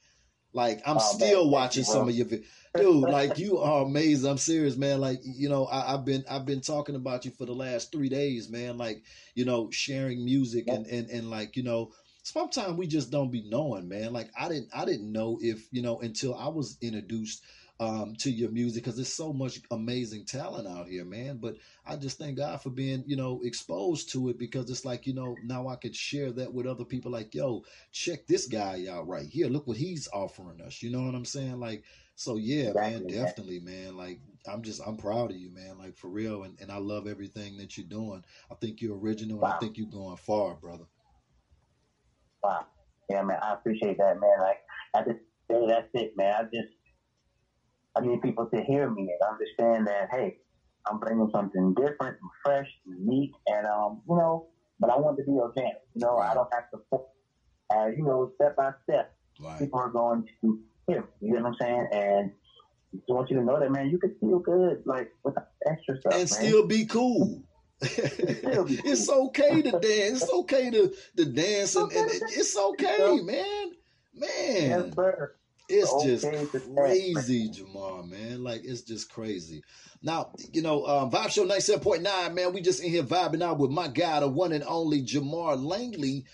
[0.54, 2.44] Like I'm Oh, still thank watching you, some of your, vi-
[2.76, 3.10] dude.
[3.10, 4.30] Like you are amazing.
[4.30, 5.00] I'm serious, man.
[5.00, 8.10] Like you know, I, I've been, I've been talking about you for the last three
[8.10, 8.78] days, man.
[8.78, 9.04] Like
[9.36, 11.92] you know, sharing music and and and like you know,
[12.24, 14.14] sometimes we just don't be knowing, man.
[14.14, 17.44] Like I didn't, I didn't know if you know until I was introduced
[17.80, 21.96] um to your music because there's so much amazing talent out here man but I
[21.98, 25.36] just thank God for being, you know, exposed to it because it's like, you know,
[25.44, 29.28] now I could share that with other people like, yo, check this guy out right
[29.28, 29.48] here.
[29.48, 30.82] Look what he's offering us.
[30.82, 31.60] You know what I'm saying?
[31.60, 31.84] Like,
[32.16, 33.26] so yeah, man, Exactly, man.
[33.26, 33.98] definitely, man.
[33.98, 35.78] Like, I'm just, I'm proud of you, man.
[35.78, 36.44] Like, for real.
[36.44, 38.24] And, and I love everything that you're doing.
[38.52, 40.86] I think you're original and I think you're going far, brother.
[42.44, 42.66] wow,
[43.10, 44.40] yeah, man, I appreciate that, man.
[44.40, 44.58] Like
[44.96, 45.20] I just
[45.52, 46.34] say that's it, man.
[46.38, 46.70] I just
[47.98, 50.34] I need people to hear me and understand that, hey,
[50.90, 54.44] I'm bringing something different and fresh and unique, and um, you know,
[54.80, 55.74] but I want to be organic.
[55.94, 56.98] You know, I don't have to,
[57.76, 59.06] uh, you know, step by step.
[59.40, 59.60] Right.
[59.60, 61.02] people are going to hear.
[61.02, 61.88] me, You know what I'm saying?
[61.92, 62.32] And
[62.94, 66.14] I want you to know that, man, you can feel good, like with extra stuff,
[66.14, 66.28] and man.
[66.28, 67.44] still be cool.
[67.82, 70.24] it's okay to dance.
[70.24, 73.72] It's okay to, to dance and, and it's okay, man.
[74.14, 74.94] Man.
[75.68, 76.28] It's just
[76.76, 78.44] crazy, Jamar, man.
[78.44, 79.64] Like it's just crazy.
[80.02, 82.54] Now, you know, um, Vibe Show 97.9, man.
[82.54, 86.26] We just in here vibing out with my guy, the one and only Jamar Langley.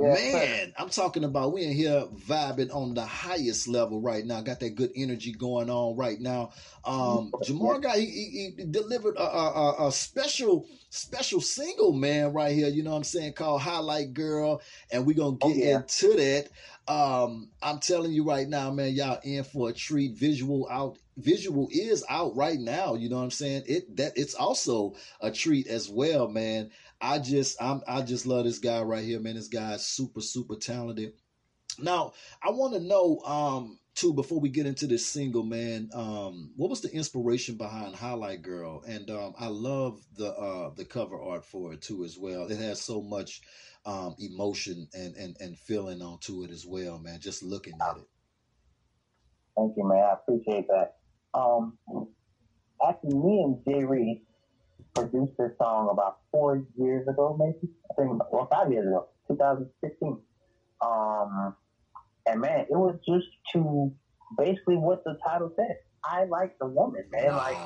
[0.00, 4.40] Yes, man, I'm talking about we in here vibing on the highest level right now.
[4.40, 6.50] Got that good energy going on right now.
[6.84, 12.54] Um, Jamar got he, he, he delivered a, a, a- special special single, man, right
[12.54, 12.68] here.
[12.68, 13.34] You know what I'm saying?
[13.34, 15.76] Called Highlight Girl, and we gonna Oh, get yeah.
[15.76, 16.48] into that.
[16.92, 20.14] Um, I'm telling you right now, man, y'all in for a treat.
[20.16, 22.94] Visual out, visual is out right now.
[22.94, 23.64] You know what I'm saying?
[23.66, 26.70] It that it's also a treat as well, man.
[27.04, 29.34] I just I'm I just love this guy right here, man.
[29.34, 31.12] This guy's super super talented.
[31.78, 35.90] Now I want to know um too before we get into this single, man.
[35.92, 38.82] Um, what was the inspiration behind Highlight Girl?
[38.88, 42.46] And um, I love the uh the cover art for it too as well.
[42.46, 43.42] It has so much
[43.84, 47.20] um emotion and and and feeling onto it as well, man.
[47.20, 48.08] Just looking at it.
[49.56, 50.02] Thank you, man.
[50.02, 50.96] I appreciate that.
[51.34, 51.76] Um,
[52.86, 54.23] actually, me and Jay Reed
[54.94, 57.72] produced this song about four years ago, maybe.
[57.90, 60.18] I think, about, well, five years ago, 2016.
[60.80, 61.54] Um,
[62.26, 63.92] and man, it was just to
[64.38, 65.76] basically what the title said.
[66.04, 67.36] I like the woman, man.
[67.36, 67.56] Like.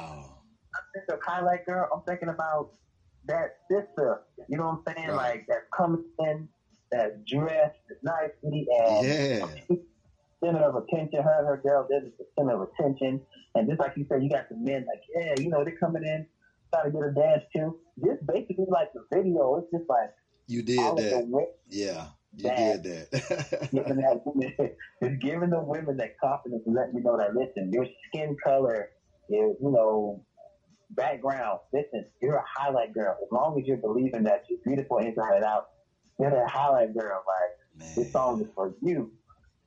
[0.75, 2.73] I think of highlight girl, I'm thinking about
[3.27, 5.09] that sister, you know what I'm saying?
[5.09, 5.17] Right.
[5.17, 6.49] Like, that's coming in,
[6.91, 9.47] that's dressed nicely, and Yeah.
[10.43, 11.23] center of attention.
[11.23, 13.21] Her her girl, they're the center of attention.
[13.55, 16.05] And just like you said, you got the men like, yeah, you know, they're coming
[16.05, 16.27] in
[16.73, 17.77] trying to get a dance too.
[18.05, 19.57] Just basically like the video.
[19.57, 20.11] It's just like
[20.47, 21.47] You did all of the that.
[21.69, 23.69] Yeah, you That- did that.
[23.73, 24.23] giving that
[25.03, 28.89] just giving the women that confidence and letting me know that listen, your skin color,
[29.29, 30.25] your you know,
[30.91, 31.61] background.
[31.73, 33.17] Listen, you're a highlight girl.
[33.23, 35.67] As long as you're believing that you're beautiful inside and out,
[36.19, 37.23] you're that highlight girl.
[37.27, 39.13] Like this song is for you.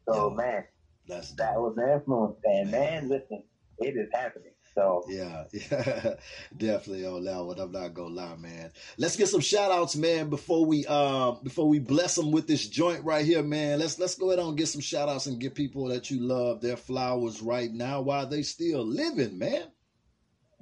[0.08, 0.36] So Yeah.
[0.36, 0.64] man,
[1.08, 2.38] that's that was the influence.
[2.44, 3.44] And man, listen,
[3.80, 4.52] it is happening.
[4.76, 6.16] So Yeah, yeah,
[6.56, 7.60] definitely on that one.
[7.60, 8.72] I'm not gonna lie, man.
[8.98, 12.68] Let's get some shout outs, man, before we um before we bless them with this
[12.68, 13.80] joint right here, man.
[13.80, 16.62] Let's let's go ahead and get some shout outs and give people that you love
[16.62, 19.66] their flowers right now while they still living, man.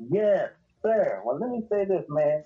[0.10, 0.50] yes,
[0.82, 1.22] sir.
[1.24, 2.44] Well, let me say this, man.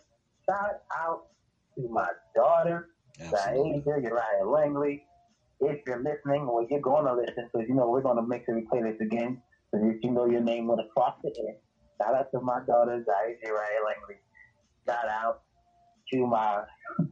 [0.50, 1.28] Shout out
[1.76, 2.90] to my daughter.
[3.20, 5.06] Diasia, Uriah Langley.
[5.62, 8.46] If you're listening, or you're going to listen, so you know we're going to make
[8.46, 9.42] sure we play this again.
[9.74, 11.56] So if you know your name went across the air,
[12.00, 14.16] shout out to my daughter, Diasia Uriah Langley.
[14.88, 15.42] Shout out
[16.12, 16.64] to my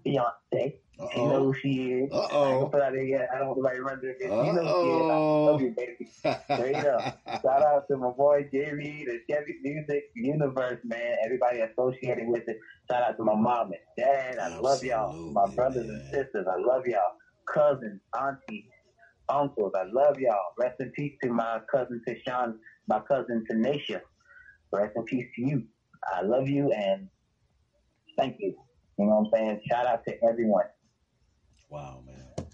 [0.04, 0.80] fiance.
[1.00, 2.12] Uh She knows who she is.
[2.12, 2.60] Uh I oh.
[2.60, 3.30] gonna put out there yet.
[3.34, 4.30] I don't want nobody to run through this.
[4.30, 5.12] You know who she is.
[5.12, 6.06] I love you, baby.
[6.12, 7.19] Straight up.
[7.41, 11.17] Shout out to my boy Jerry, the Chevy Music Universe, man.
[11.26, 12.60] Everybody associated with it.
[12.89, 14.38] Shout out to my mom and dad.
[14.38, 15.32] I love y'all.
[15.32, 15.95] My brothers man.
[15.95, 17.13] and sisters, I love y'all.
[17.47, 18.65] Cousins, aunties,
[19.32, 20.54] uncles, I love y'all.
[20.60, 22.56] Rest in peace to my cousin Tishawn,
[22.88, 24.02] my cousin Tanisha.
[24.72, 25.63] Rest in peace to you.
[26.13, 27.08] I love you and
[28.17, 28.56] thank you.
[28.98, 29.62] You know what I'm saying?
[29.70, 30.65] Shout out to everyone.
[31.70, 32.48] Wow, man.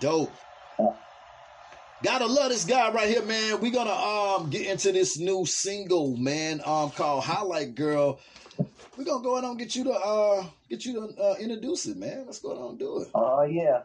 [0.00, 0.32] Dope.
[2.02, 3.60] Gotta love this guy right here, man.
[3.60, 8.20] We're gonna um get into this new single, man, um called Highlight Girl.
[8.96, 11.96] We're gonna go ahead and get you to uh get you to uh, introduce it,
[11.96, 12.24] man.
[12.26, 13.08] Let's go ahead and do it.
[13.14, 13.82] Oh yeah.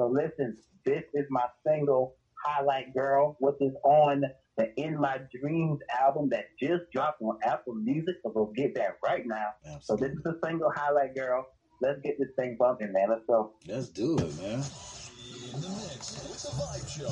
[0.00, 4.24] So listen, this is my single Highlight Girl, which is on
[4.56, 8.14] the In My Dreams album that just dropped on Apple Music.
[8.22, 9.48] So go get that right now.
[9.82, 11.48] So this is the single Highlight Girl.
[11.82, 13.10] Let's get this thing bumping, man.
[13.10, 13.52] Let's go.
[13.66, 14.64] Let's do it, man.
[15.52, 17.08] In the mix with the Vibe Show.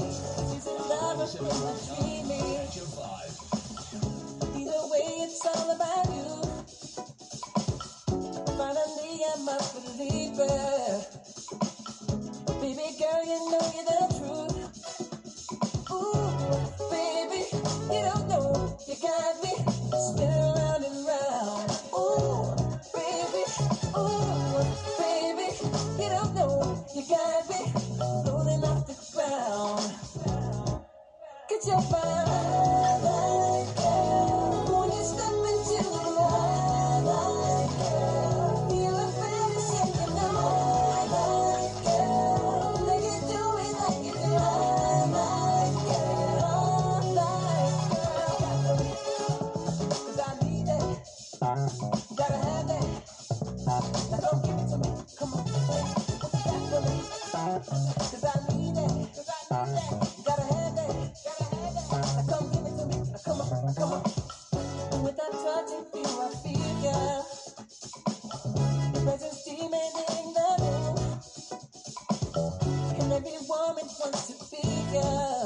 [73.68, 75.37] woman wants to figure.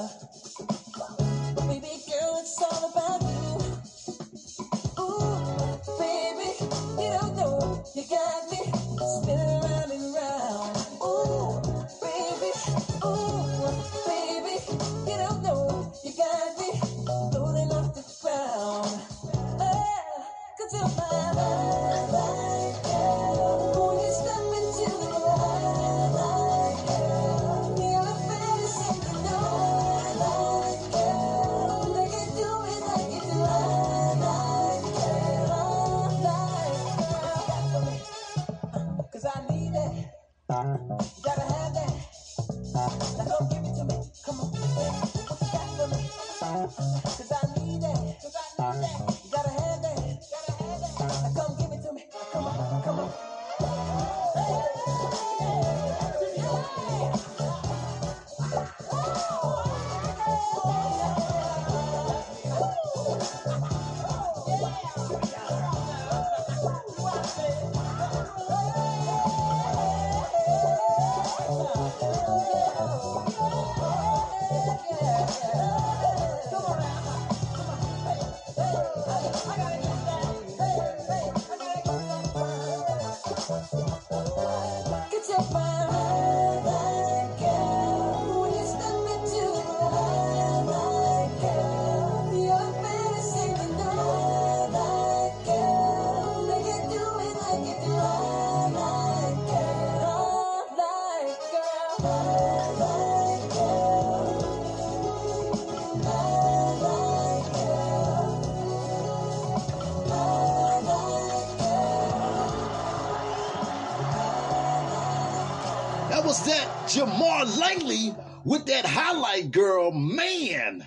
[116.92, 120.86] Jamar Langley with that highlight girl, man.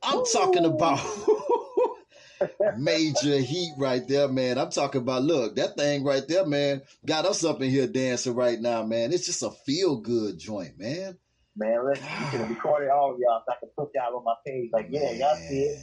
[0.00, 1.00] I'm talking about
[2.78, 4.58] major heat right there, man.
[4.58, 8.36] I'm talking about look, that thing right there, man, got us up in here dancing
[8.36, 9.12] right now, man.
[9.12, 11.18] It's just a feel good joint, man.
[11.56, 14.34] Man, listen, you should have recorded all y'all so I can put y'all on my
[14.46, 14.70] page.
[14.72, 15.80] Like, yeah, y'all see it.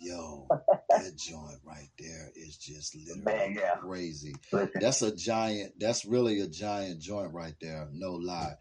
[0.00, 0.46] Yo,
[0.90, 3.76] that joint right there is just literally Man, yeah.
[3.76, 4.34] crazy.
[4.74, 5.74] That's a giant.
[5.78, 7.88] That's really a giant joint right there.
[7.92, 8.54] No lie.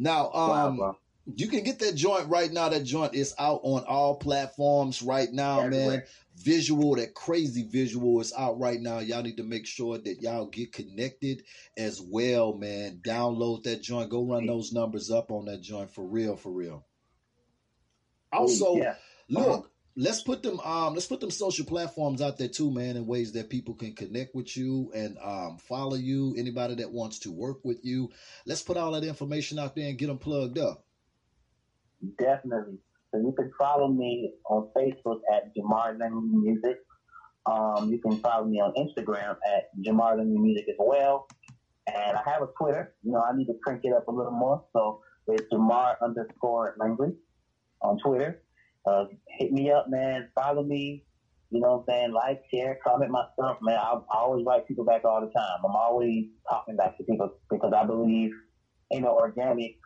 [0.00, 0.96] Now, um, bro.
[1.26, 2.70] you can get that joint right now.
[2.70, 6.02] That joint is out on all platforms right now, man.
[6.38, 9.00] Visual, that crazy visual is out right now.
[9.00, 11.42] Y'all need to make sure that y'all get connected
[11.76, 13.02] as well, man.
[13.06, 14.08] Download that joint.
[14.08, 16.86] Go run those numbers up on that joint for real, for real.
[18.32, 18.94] Also, yeah.
[19.28, 23.06] look, let's put them um let's put them social platforms out there too, man, in
[23.06, 26.34] ways that people can connect with you and um follow you.
[26.36, 28.10] Anybody that wants to work with you,
[28.46, 30.84] let's put all that information out there and get them plugged up.
[32.18, 32.78] Definitely.
[33.12, 36.78] So you can follow me on Facebook at Jamar Langley Music.
[37.46, 41.26] Um, you can follow me on Instagram at Jamar Langley Music as well.
[41.92, 42.94] And I have a Twitter.
[43.02, 44.64] You know, I need to crank it up a little more.
[44.72, 47.10] So it's Jamar underscore Langley
[47.82, 48.42] on Twitter.
[48.86, 49.04] Uh,
[49.38, 50.28] hit me up, man.
[50.34, 51.04] Follow me.
[51.50, 52.12] You know what I'm saying?
[52.12, 53.76] Like, share, comment my stuff, man.
[53.76, 55.58] I, I always write people back all the time.
[55.64, 58.30] I'm always talking back to people because I believe
[58.90, 59.76] in an organic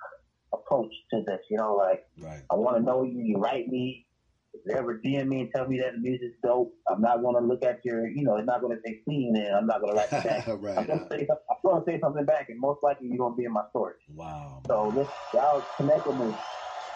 [0.53, 1.41] approach to this.
[1.51, 2.43] You know, like, Right.
[2.51, 3.23] I want to know you.
[3.23, 4.07] You write me.
[4.53, 7.35] If you ever DM me and tell me that the music's dope, I'm not going
[7.35, 9.81] to look at your, you know, it's not going to say clean and I'm not
[9.81, 10.47] going to write back.
[10.49, 10.87] I'm right.
[10.87, 13.37] going to say, I'm going to say something back and most likely you're going to
[13.37, 13.95] be in my story.
[14.15, 14.63] Wow.
[14.69, 16.35] So let's, y'all connect with me.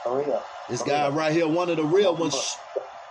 [0.03, 0.43] For real.
[0.69, 1.17] This For guy real.
[1.17, 2.57] right here, one of the real ones.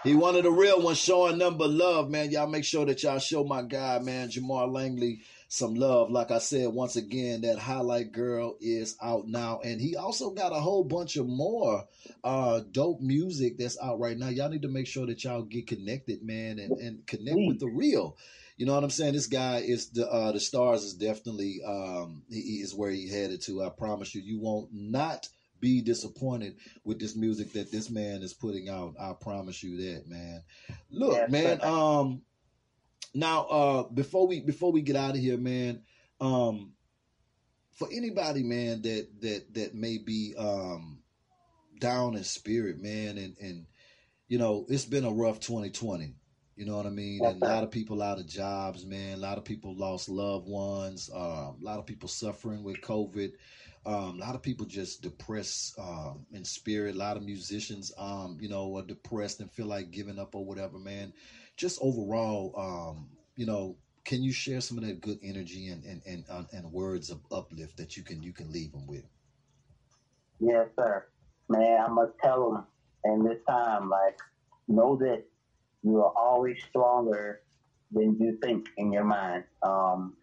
[0.03, 2.31] He one of the real ones showing number love, man.
[2.31, 6.09] Y'all make sure that y'all show my guy, man, Jamar Langley, some love.
[6.11, 9.59] Like I said, once again, that highlight girl is out now.
[9.65, 11.85] And he also got a whole bunch of more
[12.23, 14.29] uh dope music that's out right now.
[14.29, 17.67] Y'all need to make sure that y'all get connected, man, and, and connect with the
[17.67, 18.15] real.
[18.55, 19.13] You know what I'm saying?
[19.13, 23.09] This guy is the uh the stars is definitely um he, he is where he
[23.09, 23.63] headed to.
[23.63, 25.27] I promise you, you won't not
[25.59, 28.95] be disappointed with this music that this man is putting out.
[28.99, 30.43] I promise you that, man.
[30.89, 31.61] Look, man.
[31.63, 32.21] Um,
[33.13, 35.83] now, uh, before we before we get out of here, man.
[36.19, 36.73] Um,
[37.73, 40.99] for anybody, man, that that that may be um
[41.79, 43.65] down in spirit, man, and and
[44.27, 46.15] you know, it's been a rough 2020.
[46.57, 47.23] You know what I mean?
[47.23, 49.19] And a lot of people out of jobs, man.
[49.19, 51.07] A lot of people lost loved ones.
[51.13, 53.33] Um, a lot of people suffering with COVID.
[53.85, 56.95] Um, a lot of people just depressed um, in spirit.
[56.95, 60.43] A lot of musicians, um, you know, are depressed and feel like giving up or
[60.43, 61.13] whatever, man.
[61.57, 66.01] Just overall, um, you know, can you share some of that good energy and and
[66.07, 69.05] and, uh, and words of uplift that you can you can leave them with?
[70.39, 71.05] Yes, sir.
[71.49, 72.65] Man, I must tell them
[73.03, 74.17] in this time, like,
[74.67, 75.21] know this.
[75.83, 77.39] You are always stronger
[77.91, 79.43] than you think in your mind.
[79.63, 80.15] Um,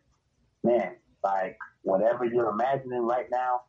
[0.62, 3.62] man, like, whatever you're imagining right now,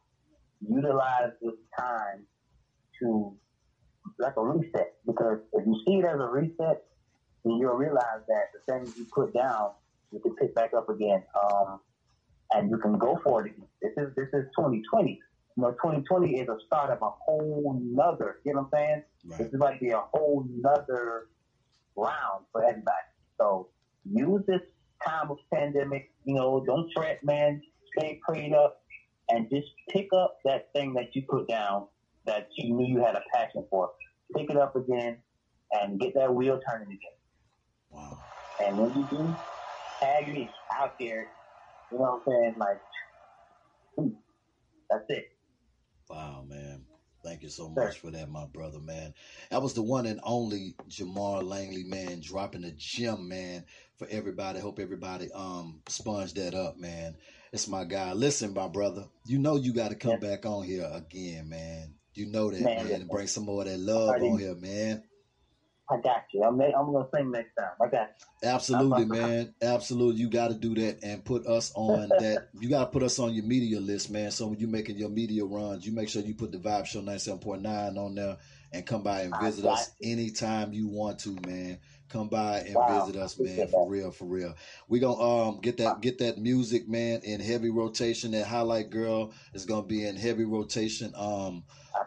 [0.68, 2.26] utilize this time
[3.02, 3.34] to,
[4.20, 4.94] like a reset.
[5.06, 6.78] Because if you see it as a reset,
[7.44, 9.70] then you'll realize that the things you put down,
[10.12, 11.24] you can pick back up again.
[11.42, 11.80] Um,
[12.54, 13.54] and you can go for it.
[13.82, 15.20] This is, this is 2020
[15.58, 19.02] you know, 2020 is a start of a whole nother, you know what I'm saying?
[19.24, 19.54] This Right.
[19.54, 21.28] is like be a whole nother
[21.96, 22.96] round for everybody.
[23.40, 23.70] So
[24.04, 24.62] use this
[25.06, 27.62] time of pandemic, you know, don't fret, man.
[27.98, 28.82] Stay prayed up
[29.30, 31.88] and just pick up that thing that you put down
[32.26, 33.92] that you knew you had a passion for.
[34.36, 35.18] Pick it up again
[35.72, 37.00] and get that wheel turning again.
[37.90, 38.20] Wow.
[38.60, 39.38] And when you do,
[40.02, 41.28] tag me out there.
[41.92, 42.56] You know what I'm saying?
[42.58, 42.82] Like,
[43.98, 44.08] hmm,
[44.90, 45.26] that's it.
[46.10, 46.85] Wow, man.
[47.26, 49.16] Thank you so much for that, my brother, man.
[49.50, 53.66] That was the one and only Jamar Langley, man, dropping a gem, man,
[53.98, 54.60] for everybody.
[54.60, 57.16] Hope everybody um sponged that up, man.
[57.52, 58.14] It's my guy.
[58.14, 60.30] Listen, my brother, you know you got to come Yeah.
[60.30, 61.96] back on here again, man.
[62.14, 65.04] You know that, Man, man, and bring some more of that love on here, man.
[65.90, 66.44] I got you.
[66.44, 67.70] I'm, I'm gonna sing next time.
[67.80, 68.50] I got you.
[68.50, 69.54] Absolutely, man.
[69.62, 70.22] Absolutely.
[70.22, 72.50] You got to do that and put us on that.
[72.60, 74.32] You got to put us on your media list, man.
[74.32, 77.02] So when you're making your media runs, you make sure you put the Vibe Show
[77.02, 78.38] 97.9 on there
[78.72, 81.80] and come by and visit us anytime you want to, man.
[82.10, 82.86] Come by and Wow.
[82.88, 83.68] visit us, man.
[83.68, 84.56] For real, for real.
[84.88, 88.32] We gonna um get that get that music, man, in heavy rotation.
[88.32, 91.12] That highlight girl is gonna be in heavy rotation.
[91.16, 91.64] Um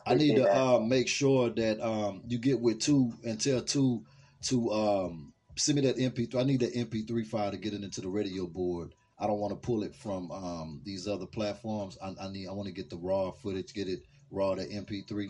[0.07, 4.03] I need to uh, make sure that um, you get with two and tell two
[4.45, 6.41] to um, send me that MP3.
[6.41, 8.95] I need that MP3 file to get it into the radio board.
[9.19, 11.99] I don't want to pull it from um, these other platforms.
[12.03, 15.29] I, I need I want to get the raw footage, get it raw to MP3,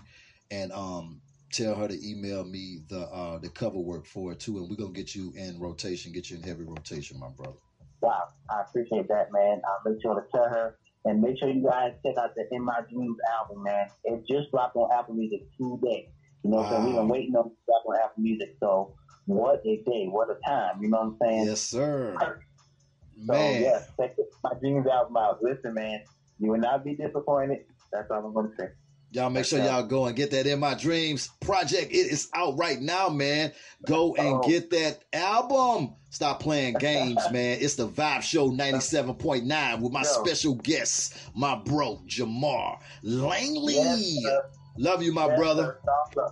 [0.51, 1.21] and um,
[1.53, 4.77] tell her to email me the uh, the cover work for it too, and we're
[4.77, 7.59] gonna get you in rotation, get you in heavy rotation, my brother.
[8.01, 9.61] Wow, I appreciate that, man.
[9.67, 10.77] I'll make sure to tell her.
[11.05, 13.87] And make sure you guys check out the In My Dreams album, man.
[14.05, 16.11] It just dropped on Apple Music today.
[16.45, 18.57] You know, so we've been waiting on it to drop on Apple Music.
[18.61, 18.95] So
[19.27, 20.83] what a day, what a time.
[20.83, 21.47] You know what I'm saying?
[21.47, 22.17] Yes, sir.
[22.21, 25.43] So Man, yeah, check the My Dreams album out.
[25.43, 26.01] Listen, man,
[26.39, 27.65] you will not be disappointed.
[27.93, 28.69] That's all I'm gonna say.
[29.11, 31.91] Y'all make sure y'all go and get that in my dreams project.
[31.93, 33.53] It is out right now, man.
[33.87, 35.95] Go and get that album.
[36.11, 37.59] Stop playing games, man.
[37.61, 40.07] It's the Vibe Show 97.9 with my Yo.
[40.25, 43.75] special guest, my bro, Jamar Langley.
[43.75, 44.41] Yes.
[44.77, 45.81] Love you, my Yes, brother.
[46.15, 46.29] sir.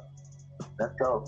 [0.79, 1.24] Let's go.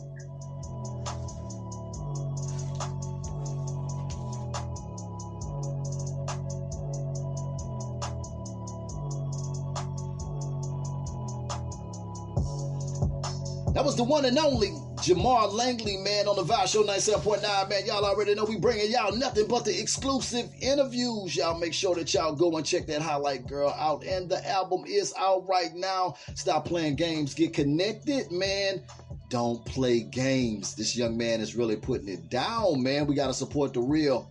[13.99, 14.69] The one and only
[14.99, 17.85] Jamar Langley, man, on the Vibe Show 97.9, man.
[17.85, 21.35] Y'all already know we bringing y'all nothing but the exclusive interviews.
[21.35, 24.05] Y'all make sure that y'all go and check that Highlight Girl out.
[24.05, 26.15] And the album is out right now.
[26.37, 27.35] Stop playing games.
[27.35, 28.85] Get connected, man.
[29.31, 30.77] Don't play games.
[30.77, 33.09] This young man is really putting it down, man.
[33.09, 34.31] We got to support the real.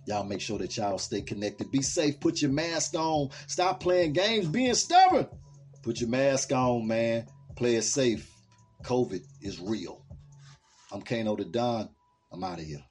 [0.06, 1.72] Y'all make sure that y'all stay connected.
[1.72, 2.20] Be safe.
[2.20, 3.30] Put your mask on.
[3.48, 5.28] Stop playing games, being stubborn.
[5.82, 7.28] Put your mask on, man.
[7.56, 8.30] Play it safe.
[8.84, 10.06] COVID is real.
[10.92, 11.90] I'm Kano the Don.
[12.32, 12.84] I'm out of here.